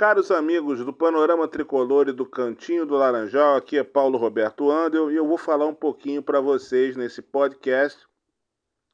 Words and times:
Caros 0.00 0.30
amigos 0.30 0.82
do 0.82 0.94
Panorama 0.94 1.46
Tricolor 1.46 2.08
e 2.08 2.12
do 2.12 2.24
Cantinho 2.24 2.86
do 2.86 2.94
Laranjal, 2.94 3.56
aqui 3.56 3.76
é 3.76 3.84
Paulo 3.84 4.16
Roberto 4.16 4.70
Andel 4.70 5.10
e 5.10 5.16
eu 5.16 5.26
vou 5.26 5.36
falar 5.36 5.66
um 5.66 5.74
pouquinho 5.74 6.22
para 6.22 6.40
vocês 6.40 6.96
nesse 6.96 7.20
podcast 7.20 8.08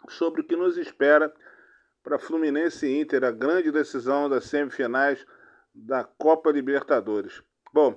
sobre 0.08 0.40
o 0.40 0.45
que 0.45 0.56
nos 0.56 0.77
espera 0.77 1.32
para 2.03 2.19
Fluminense 2.19 2.88
e 2.88 3.00
Inter, 3.00 3.22
a 3.22 3.30
grande 3.30 3.71
decisão 3.71 4.29
das 4.29 4.46
semifinais 4.46 5.24
da 5.72 6.03
Copa 6.03 6.50
Libertadores. 6.50 7.40
Bom, 7.72 7.96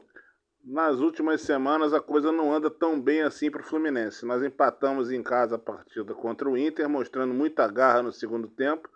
nas 0.63 0.99
últimas 0.99 1.41
semanas 1.41 1.95
a 1.95 1.99
coisa 1.99 2.31
não 2.31 2.53
anda 2.53 2.69
tão 2.69 3.01
bem 3.01 3.23
assim 3.23 3.49
para 3.49 3.61
o 3.61 3.65
Fluminense. 3.65 4.23
Nós 4.23 4.43
empatamos 4.43 5.09
em 5.09 5.23
casa 5.23 5.55
a 5.55 5.57
partida 5.57 6.13
contra 6.13 6.47
o 6.47 6.55
Inter, 6.55 6.87
mostrando 6.87 7.33
muita 7.33 7.67
garra 7.67 8.03
no 8.03 8.11
segundo 8.11 8.47
tempo 8.47 8.87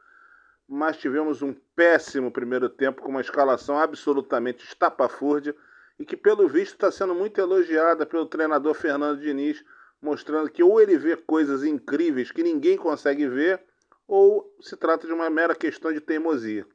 mas 0.68 0.98
tivemos 0.98 1.42
um 1.42 1.54
péssimo 1.76 2.32
primeiro 2.32 2.70
tempo 2.70 3.02
com 3.02 3.10
uma 3.10 3.22
escalação 3.22 3.78
absolutamente 3.78 4.66
estapafúrdia 4.66 5.56
e 6.00 6.06
que, 6.06 6.18
pelo 6.18 6.48
visto, 6.48 6.74
está 6.74 6.92
sendo 6.92 7.14
muito 7.14 7.40
elogiada 7.40 8.06
pelo 8.06 8.26
treinador 8.26 8.74
Fernando 8.74 9.20
Diniz, 9.20 9.64
mostrando 10.02 10.50
que 10.50 10.64
ou 10.64 10.82
ele 10.82 10.98
vê 10.98 11.16
coisas 11.16 11.64
incríveis 11.64 12.32
que 12.32 12.44
ninguém 12.44 12.78
consegue 12.78 13.28
ver, 13.28 13.64
ou 14.08 14.54
se 14.62 14.76
trata 14.76 15.08
de 15.08 15.14
uma 15.14 15.30
mera 15.30 15.56
questão 15.56 15.94
de 15.94 16.02
teimosia. 16.02 16.66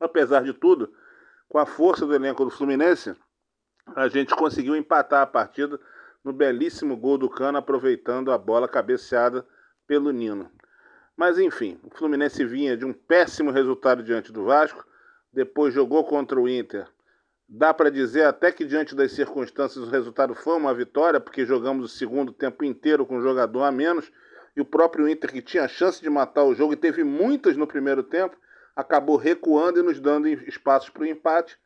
Apesar 0.00 0.42
de 0.42 0.52
tudo, 0.52 0.92
com 1.48 1.58
a 1.58 1.66
força 1.66 2.06
do 2.06 2.14
elenco 2.14 2.44
do 2.44 2.50
Fluminense, 2.50 3.14
a 3.94 4.08
gente 4.08 4.34
conseguiu 4.34 4.74
empatar 4.74 5.22
a 5.22 5.26
partida 5.26 5.78
no 6.24 6.32
belíssimo 6.32 6.96
gol 6.96 7.18
do 7.18 7.28
Cano, 7.28 7.58
aproveitando 7.58 8.32
a 8.32 8.38
bola 8.38 8.68
cabeceada 8.68 9.46
pelo 9.86 10.10
Nino. 10.10 10.50
Mas 11.20 11.38
enfim, 11.38 11.78
o 11.84 11.94
Fluminense 11.94 12.42
vinha 12.46 12.78
de 12.78 12.86
um 12.86 12.94
péssimo 12.94 13.50
resultado 13.50 14.02
diante 14.02 14.32
do 14.32 14.46
Vasco, 14.46 14.86
depois 15.30 15.74
jogou 15.74 16.02
contra 16.02 16.40
o 16.40 16.48
Inter. 16.48 16.88
Dá 17.46 17.74
para 17.74 17.90
dizer 17.90 18.24
até 18.24 18.50
que 18.50 18.64
diante 18.64 18.94
das 18.94 19.12
circunstâncias 19.12 19.84
o 19.84 19.90
resultado 19.90 20.34
foi 20.34 20.56
uma 20.56 20.72
vitória, 20.72 21.20
porque 21.20 21.44
jogamos 21.44 21.84
o 21.84 21.94
segundo 21.94 22.32
tempo 22.32 22.64
inteiro 22.64 23.04
com 23.04 23.18
um 23.18 23.20
jogador 23.20 23.64
a 23.64 23.70
menos, 23.70 24.10
e 24.56 24.62
o 24.62 24.64
próprio 24.64 25.06
Inter 25.06 25.30
que 25.30 25.42
tinha 25.42 25.64
a 25.64 25.68
chance 25.68 26.00
de 26.00 26.08
matar 26.08 26.44
o 26.44 26.54
jogo 26.54 26.72
e 26.72 26.76
teve 26.76 27.04
muitas 27.04 27.54
no 27.54 27.66
primeiro 27.66 28.02
tempo, 28.02 28.34
acabou 28.74 29.16
recuando 29.16 29.78
e 29.78 29.82
nos 29.82 30.00
dando 30.00 30.26
espaços 30.26 30.88
para 30.88 31.02
o 31.02 31.06
empate. 31.06 31.58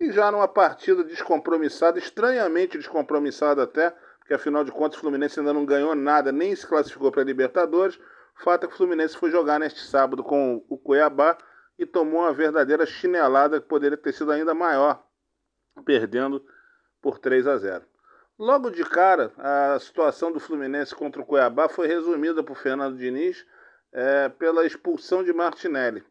E 0.00 0.10
já 0.10 0.32
numa 0.32 0.48
partida 0.48 1.04
descompromissada, 1.04 1.96
estranhamente 1.96 2.76
descompromissada 2.76 3.62
até, 3.62 3.94
porque 4.18 4.34
afinal 4.34 4.64
de 4.64 4.72
contas 4.72 4.98
o 4.98 5.00
Fluminense 5.00 5.38
ainda 5.38 5.52
não 5.52 5.64
ganhou 5.64 5.94
nada, 5.94 6.32
nem 6.32 6.56
se 6.56 6.66
classificou 6.66 7.12
para 7.12 7.22
a 7.22 7.24
Libertadores. 7.24 7.96
Fato 8.42 8.64
é 8.64 8.68
que 8.68 8.74
o 8.74 8.76
Fluminense 8.76 9.16
foi 9.16 9.30
jogar 9.30 9.58
neste 9.58 9.80
sábado 9.80 10.24
com 10.24 10.64
o 10.68 10.78
Cuiabá 10.78 11.36
e 11.78 11.84
tomou 11.84 12.20
uma 12.20 12.32
verdadeira 12.32 12.86
chinelada 12.86 13.60
que 13.60 13.68
poderia 13.68 13.98
ter 13.98 14.12
sido 14.12 14.32
ainda 14.32 14.54
maior, 14.54 15.04
perdendo 15.84 16.44
por 17.02 17.18
3 17.18 17.46
a 17.46 17.58
0. 17.58 17.84
Logo 18.38 18.70
de 18.70 18.82
cara, 18.82 19.30
a 19.36 19.78
situação 19.78 20.32
do 20.32 20.40
Fluminense 20.40 20.94
contra 20.94 21.20
o 21.20 21.26
Cuiabá 21.26 21.68
foi 21.68 21.86
resumida 21.86 22.42
por 22.42 22.56
Fernando 22.56 22.96
Diniz 22.96 23.46
é, 23.92 24.30
pela 24.30 24.64
expulsão 24.64 25.22
de 25.22 25.32
Martinelli. 25.32 26.02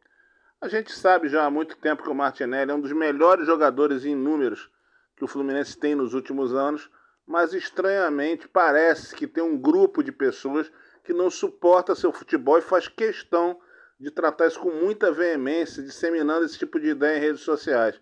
A 0.61 0.67
gente 0.67 0.91
sabe 0.91 1.30
já 1.30 1.45
há 1.45 1.50
muito 1.50 1.77
tempo 1.77 2.03
que 2.03 2.09
o 2.09 2.16
Martinelli 2.16 2.69
é 2.69 2.75
um 2.75 2.81
dos 2.81 2.91
melhores 2.91 3.47
jogadores 3.47 4.05
em 4.05 4.13
números 4.13 4.69
que 5.16 5.23
o 5.23 5.27
Fluminense 5.27 5.77
tem 5.77 5.95
nos 5.95 6.13
últimos 6.13 6.53
anos, 6.53 6.91
mas 7.25 7.53
estranhamente 7.53 8.47
parece 8.47 9.16
que 9.16 9.25
tem 9.25 9.44
um 9.44 9.57
grupo 9.57 10.03
de 10.03 10.11
pessoas 10.11 10.72
que 11.03 11.14
não 11.14 11.30
suporta 11.30 11.95
seu 11.95 12.11
futebol 12.11 12.58
e 12.58 12.61
faz 12.61 12.88
questão 12.88 13.59
de 14.00 14.11
tratar 14.11 14.47
isso 14.47 14.59
com 14.59 14.72
muita 14.72 15.11
veemência, 15.11 15.83
disseminando 15.83 16.45
esse 16.45 16.58
tipo 16.58 16.80
de 16.80 16.89
ideia 16.89 17.17
em 17.17 17.22
redes 17.22 17.41
sociais. 17.41 18.00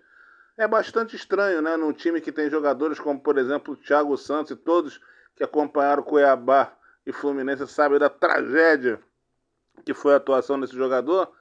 É 0.58 0.67
bastante 0.67 1.16
estranho, 1.16 1.62
né, 1.62 1.78
num 1.78 1.94
time 1.94 2.22
que 2.22 2.31
tem 2.31 2.50
jogadores 2.50 3.00
como, 3.00 3.20
por 3.20 3.38
exemplo, 3.38 3.73
o 3.73 3.78
Thiago 3.78 4.17
Santos 4.17 4.52
e 4.52 4.56
todos 4.56 5.00
que 5.36 5.44
acompanharam 5.44 6.04
Cuiabá 6.04 6.73
e 7.05 7.11
Fluminense 7.11 7.67
sabem 7.67 7.99
da 7.99 8.10
tragédia 8.10 9.00
que 9.86 9.94
foi 9.94 10.14
a 10.14 10.17
atuação 10.17 10.60
desse 10.60 10.76
jogador, 10.76 11.32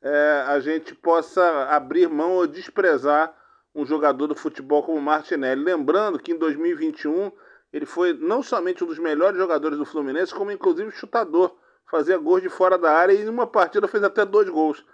é, 0.00 0.44
a 0.48 0.58
gente 0.60 0.94
possa 0.94 1.68
abrir 1.68 2.08
mão 2.08 2.32
ou 2.32 2.46
desprezar 2.46 3.32
um 3.74 3.86
jogador 3.86 4.26
do 4.26 4.34
futebol 4.34 4.82
como 4.82 5.00
Martinelli. 5.00 5.62
Lembrando 5.62 6.18
que 6.18 6.32
em 6.32 6.38
2021 6.38 7.30
ele 7.72 7.86
foi 7.86 8.12
não 8.12 8.42
somente 8.42 8.84
um 8.84 8.86
dos 8.86 8.98
melhores 8.98 9.38
jogadores 9.38 9.78
do 9.78 9.86
Fluminense, 9.86 10.34
como 10.34 10.52
inclusive 10.52 10.90
chutador. 10.90 11.56
Fazia 11.90 12.18
gols 12.18 12.42
de 12.42 12.48
fora 12.48 12.76
da 12.76 12.92
área 12.92 13.12
e 13.12 13.22
em 13.22 13.28
uma 13.28 13.46
partida 13.46 13.88
fez 13.88 14.04
até 14.04 14.24
dois 14.24 14.48
gols. 14.48 14.84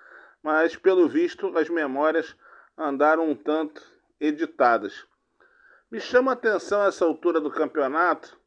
Mas, 0.42 0.76
pelo 0.76 1.08
visto, 1.08 1.56
as 1.58 1.68
memórias 1.68 2.36
andaram 2.76 3.28
um 3.28 3.34
tanto 3.34 3.82
editadas. 4.20 5.04
Me 5.90 6.00
chama 6.00 6.32
a 6.32 6.34
atenção 6.34 6.84
essa 6.84 7.04
altura 7.04 7.40
do 7.40 7.50
campeonato, 7.50 8.38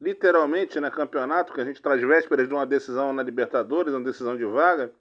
literalmente, 0.00 0.78
né, 0.80 0.90
campeonato, 0.90 1.52
que 1.52 1.60
a 1.60 1.64
gente 1.64 1.80
traz 1.80 2.00
vésperas 2.02 2.48
de 2.48 2.54
uma 2.54 2.66
decisão 2.66 3.12
na 3.12 3.22
Libertadores, 3.22 3.94
uma 3.94 4.04
decisão 4.04 4.36
de 4.36 4.44
vaga, 4.44 4.92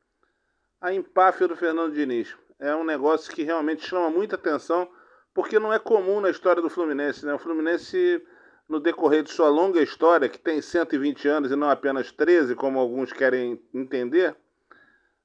a 0.80 0.94
empáfia 0.94 1.48
do 1.48 1.56
Fernando 1.56 1.94
Diniz. 1.94 2.36
É 2.59 2.75
um 2.75 2.84
negócio 2.84 3.34
que 3.34 3.44
realmente 3.44 3.86
chama 3.86 4.09
muita 4.09 4.36
atenção, 4.36 4.90
porque 5.34 5.59
não 5.59 5.74
é 5.74 5.80
comum 5.80 6.22
na 6.22 6.30
história 6.30 6.62
do 6.62 6.69
Fluminense. 6.69 7.25
Né? 7.25 7.34
O 7.34 7.40
Fluminense 7.40 8.24
no 8.67 8.79
decorrer 8.79 9.23
de 9.23 9.31
sua 9.31 9.50
longa 9.50 9.81
história, 9.81 10.28
que 10.28 10.39
tem 10.39 10.61
120 10.61 11.28
anos 11.28 11.51
e 11.51 11.55
não 11.55 11.69
apenas 11.69 12.11
13, 12.11 12.55
como 12.55 12.79
alguns 12.79 13.13
querem 13.13 13.61
entender, 13.73 14.35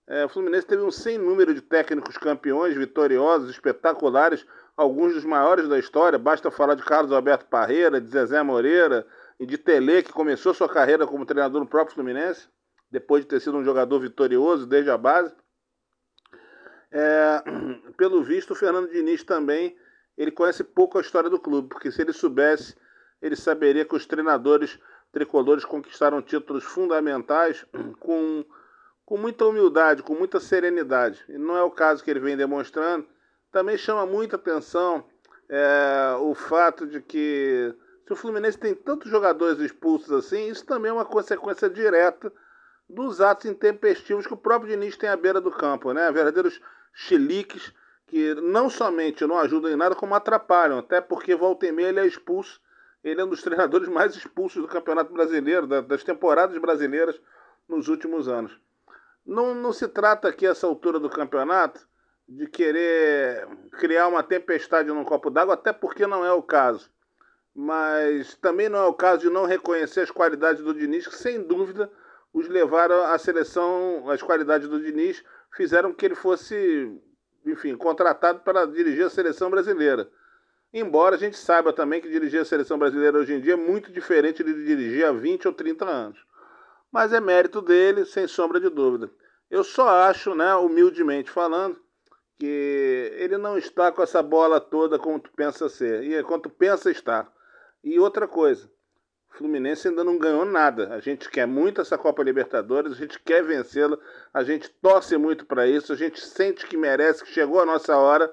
é, 0.06 0.25
o 0.25 0.28
Fluminense 0.28 0.66
teve 0.66 0.82
um 0.82 0.91
sem 0.91 1.16
número 1.16 1.54
de 1.54 1.60
técnicos 1.60 2.19
campeões, 2.19 2.76
vitoriosos, 2.76 3.50
espetaculares, 3.50 4.44
alguns 4.76 5.14
dos 5.14 5.25
maiores 5.25 5.69
da 5.69 5.78
história. 5.78 6.19
Basta 6.19 6.50
falar 6.50 6.75
de 6.75 6.84
Carlos 6.84 7.12
Alberto 7.12 7.47
Parreira, 7.47 8.00
de 8.00 8.10
Zezé 8.10 8.42
Moreira 8.42 9.06
e 9.38 9.47
de 9.47 9.56
Tele, 9.56 10.02
que 10.02 10.12
começou 10.12 10.52
sua 10.52 10.69
carreira 10.69 11.06
como 11.06 11.25
treinador 11.25 11.60
no 11.60 11.69
próprio 11.69 11.94
Fluminense, 11.94 12.48
depois 12.91 13.22
de 13.22 13.28
ter 13.28 13.41
sido 13.41 13.56
um 13.56 13.64
jogador 13.64 14.00
vitorioso 14.00 14.66
desde 14.66 14.91
a 14.91 14.98
base. 14.98 15.34
É, 16.91 17.42
pelo 17.97 18.22
visto, 18.22 18.50
o 18.50 18.56
Fernando 18.56 18.91
Diniz 18.91 19.22
também 19.22 19.76
ele 20.19 20.31
conhece 20.31 20.62
pouco 20.62 20.98
a 20.98 21.00
história 21.00 21.31
do 21.31 21.41
clube, 21.41 21.69
porque 21.69 21.91
se 21.91 22.02
ele 22.02 22.12
soubesse 22.12 22.76
ele 23.22 23.37
saberia 23.37 23.84
que 23.84 23.94
os 23.94 24.05
treinadores 24.05 24.78
tricolores 25.12 25.65
conquistaram 25.65 26.21
títulos 26.21 26.65
fundamentais 26.65 27.65
com, 28.00 28.44
com 29.06 29.16
muita 29.16 29.47
humildade, 29.47 30.03
com 30.03 30.15
muita 30.15 30.41
serenidade. 30.41 31.25
E 31.28 31.38
não 31.38 31.56
é 31.56 31.62
o 31.62 31.71
caso 31.71 32.03
que 32.03 32.11
ele 32.11 32.21
vem 32.21 32.37
demonstrando. 32.37 33.06
Também 33.53 33.78
chama 33.78 34.05
muita 34.05 34.37
atenção 34.37 35.05
é, 35.49 36.16
o 36.21 36.34
fato 36.34 36.87
de 36.87 37.00
que 37.00 37.75
se 38.06 38.12
o 38.12 38.16
Fluminense 38.16 38.59
tem 38.59 38.75
tantos 38.75 39.11
jogadores 39.11 39.61
expulsos 39.61 40.11
assim, 40.11 40.49
isso 40.49 40.66
também 40.66 40.91
é 40.91 40.93
uma 40.93 41.05
consequência 41.05 41.71
direta 41.71 42.32
dos 42.88 43.21
atos 43.21 43.47
intempestivos 43.47 44.27
que 44.27 44.34
o 44.34 44.37
próprio 44.37 44.71
Diniz 44.71 44.97
tem 44.97 45.09
à 45.09 45.16
beira 45.16 45.41
do 45.41 45.50
campo, 45.50 45.93
né? 45.93 46.11
Verdadeiros 46.11 46.61
chiliques 46.93 47.72
que 48.06 48.34
não 48.34 48.69
somente 48.69 49.25
não 49.27 49.38
ajudam 49.38 49.71
em 49.71 49.77
nada, 49.77 49.94
como 49.94 50.15
atrapalham, 50.15 50.78
até 50.78 51.00
porque 51.00 51.34
volta 51.34 51.66
e 51.66 51.72
meia 51.72 51.88
ele 51.88 52.00
é 52.00 52.06
expulso 52.06 52.61
ele 53.02 53.20
é 53.20 53.24
um 53.24 53.28
dos 53.28 53.42
treinadores 53.42 53.88
mais 53.88 54.14
expulsos 54.14 54.62
do 54.62 54.68
Campeonato 54.68 55.12
Brasileiro, 55.12 55.66
das 55.66 56.04
temporadas 56.04 56.56
brasileiras 56.58 57.20
nos 57.68 57.88
últimos 57.88 58.28
anos. 58.28 58.58
Não, 59.24 59.54
não 59.54 59.72
se 59.72 59.88
trata 59.88 60.28
aqui, 60.28 60.46
essa 60.46 60.66
altura 60.66 60.98
do 60.98 61.10
campeonato, 61.10 61.86
de 62.28 62.46
querer 62.46 63.46
criar 63.72 64.08
uma 64.08 64.22
tempestade 64.22 64.88
num 64.88 65.04
copo 65.04 65.30
d'água, 65.30 65.54
até 65.54 65.72
porque 65.72 66.06
não 66.06 66.24
é 66.24 66.32
o 66.32 66.42
caso. 66.42 66.90
Mas 67.54 68.34
também 68.36 68.68
não 68.68 68.78
é 68.78 68.86
o 68.86 68.94
caso 68.94 69.22
de 69.22 69.30
não 69.30 69.44
reconhecer 69.44 70.00
as 70.00 70.10
qualidades 70.10 70.62
do 70.62 70.74
Diniz, 70.74 71.06
que 71.06 71.16
sem 71.16 71.42
dúvida 71.42 71.90
os 72.32 72.48
levaram 72.48 73.04
à 73.04 73.19
seleção, 73.19 74.08
as 74.08 74.22
qualidades 74.22 74.69
do 74.69 74.82
Diniz 74.82 75.22
fizeram 75.54 75.92
que 75.92 76.06
ele 76.06 76.14
fosse, 76.14 76.98
enfim, 77.44 77.76
contratado 77.76 78.40
para 78.40 78.64
dirigir 78.64 79.05
a 79.05 79.10
seleção 79.10 79.50
brasileira. 79.50 80.10
Embora 80.72 81.16
a 81.16 81.19
gente 81.19 81.36
saiba 81.36 81.72
também 81.72 82.00
que 82.00 82.08
dirigir 82.08 82.40
a 82.40 82.44
seleção 82.44 82.78
brasileira 82.78 83.19
hoje 83.19 83.34
em 83.34 83.40
dia 83.40 83.52
é 83.52 83.56
muito 83.56 83.92
diferente 83.92 84.42
de 84.42 84.52
dirigir 84.64 85.04
há 85.04 85.12
20 85.12 85.48
ou 85.48 85.52
30 85.52 85.84
anos. 85.84 86.19
Mas 86.90 87.12
é 87.12 87.20
mérito 87.20 87.60
dele, 87.60 88.06
sem 88.06 88.26
sombra 88.26 88.58
de 88.58 88.70
dúvida. 88.70 89.10
Eu 89.50 89.62
só 89.62 89.86
acho, 89.88 90.34
né, 90.34 90.54
humildemente 90.54 91.30
falando, 91.30 91.78
que 92.38 93.12
ele 93.16 93.36
não 93.36 93.58
está 93.58 93.92
com 93.92 94.02
essa 94.02 94.22
bola 94.22 94.58
toda 94.58 94.98
como 94.98 95.20
tu 95.20 95.30
pensa 95.36 95.69
ser. 95.69 96.04
E 96.04 96.22
quando 96.22 96.44
tu 96.44 96.50
pensa 96.50 96.90
estar. 96.90 97.30
E 97.84 97.98
outra 97.98 98.26
coisa, 98.26 98.70
o 99.30 99.36
Fluminense 99.36 99.88
ainda 99.88 100.02
não 100.02 100.19
ganhou 100.19 100.46
nada. 100.46 100.94
A 100.94 101.00
gente 101.00 101.28
quer 101.28 101.46
muito 101.46 101.82
essa 101.82 101.98
Copa 101.98 102.22
Libertadores, 102.22 102.92
a 102.92 102.96
gente 102.96 103.19
quer 103.20 103.44
vencê-la, 103.44 103.98
a 104.32 104.42
gente 104.42 104.70
torce 104.80 105.19
muito 105.19 105.44
para 105.44 105.66
isso, 105.66 105.92
a 105.92 105.96
gente 105.96 106.19
sente 106.19 106.66
que 106.66 106.76
merece, 106.78 107.22
que 107.22 107.30
chegou 107.30 107.60
a 107.60 107.66
nossa 107.66 107.96
hora 107.96 108.32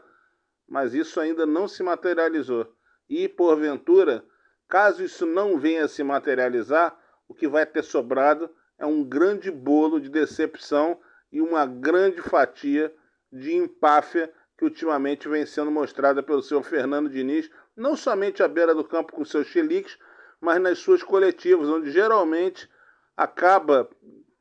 mas 0.69 0.93
isso 0.93 1.19
ainda 1.19 1.45
não 1.45 1.67
se 1.67 1.81
materializou. 1.81 2.71
E, 3.09 3.27
porventura, 3.27 4.23
caso 4.67 5.03
isso 5.03 5.25
não 5.25 5.57
venha 5.57 5.85
a 5.85 5.87
se 5.87 6.03
materializar, 6.03 6.97
o 7.27 7.33
que 7.33 7.47
vai 7.47 7.65
ter 7.65 7.83
sobrado 7.83 8.49
é 8.77 8.85
um 8.85 9.03
grande 9.03 9.51
bolo 9.51 9.99
de 9.99 10.09
decepção 10.09 10.99
e 11.31 11.41
uma 11.41 11.65
grande 11.65 12.21
fatia 12.21 12.93
de 13.31 13.53
empáfia 13.53 14.31
que 14.57 14.63
ultimamente 14.65 15.27
vem 15.27 15.45
sendo 15.45 15.71
mostrada 15.71 16.21
pelo 16.21 16.41
seu 16.41 16.61
Fernando 16.61 17.09
Diniz, 17.09 17.49
não 17.75 17.95
somente 17.95 18.43
à 18.43 18.47
beira 18.47 18.75
do 18.75 18.83
campo 18.83 19.13
com 19.13 19.23
seus 19.23 19.47
chiliques, 19.47 19.97
mas 20.41 20.61
nas 20.61 20.79
suas 20.79 21.01
coletivas, 21.01 21.67
onde 21.67 21.91
geralmente 21.91 22.69
acaba, 23.15 23.89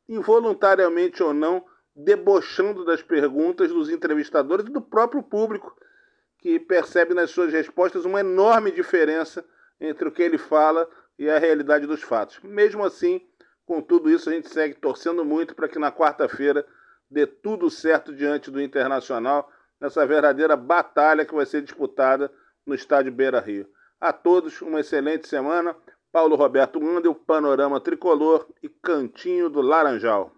involuntariamente 0.08 1.22
ou 1.22 1.32
não, 1.32 1.64
debochando 1.94 2.84
das 2.84 3.02
perguntas 3.02 3.70
dos 3.70 3.90
entrevistadores 3.90 4.66
e 4.66 4.72
do 4.72 4.80
próprio 4.80 5.22
público, 5.22 5.76
que 6.38 6.58
percebe 6.58 7.14
nas 7.14 7.30
suas 7.30 7.52
respostas 7.52 8.04
uma 8.04 8.20
enorme 8.20 8.70
diferença 8.70 9.44
entre 9.80 10.08
o 10.08 10.12
que 10.12 10.22
ele 10.22 10.38
fala 10.38 10.88
e 11.18 11.28
a 11.28 11.38
realidade 11.38 11.86
dos 11.86 12.02
fatos. 12.02 12.38
Mesmo 12.42 12.84
assim, 12.84 13.20
com 13.66 13.82
tudo 13.82 14.08
isso, 14.08 14.30
a 14.30 14.32
gente 14.32 14.48
segue 14.48 14.74
torcendo 14.74 15.24
muito 15.24 15.54
para 15.54 15.68
que 15.68 15.78
na 15.78 15.92
quarta-feira 15.92 16.64
dê 17.10 17.26
tudo 17.26 17.70
certo 17.70 18.14
diante 18.14 18.50
do 18.50 18.62
Internacional, 18.62 19.50
nessa 19.80 20.06
verdadeira 20.06 20.56
batalha 20.56 21.24
que 21.24 21.34
vai 21.34 21.46
ser 21.46 21.62
disputada 21.62 22.32
no 22.66 22.74
estádio 22.74 23.12
Beira 23.12 23.40
Rio. 23.40 23.68
A 24.00 24.12
todos, 24.12 24.60
uma 24.62 24.80
excelente 24.80 25.26
semana. 25.26 25.74
Paulo 26.10 26.36
Roberto 26.36 26.80
Mandel, 26.80 27.14
Panorama 27.14 27.80
Tricolor 27.80 28.46
e 28.62 28.68
Cantinho 28.68 29.50
do 29.50 29.60
Laranjal. 29.60 30.32